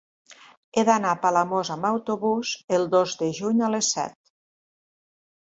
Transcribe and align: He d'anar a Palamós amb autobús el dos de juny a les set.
He 0.79 0.83
d'anar 0.87 1.11
a 1.15 1.19
Palamós 1.25 1.71
amb 1.75 1.85
autobús 1.91 2.55
el 2.79 2.89
dos 2.97 3.13
de 3.23 3.31
juny 3.41 3.63
a 3.69 3.73
les 3.77 3.93
set. 3.99 4.19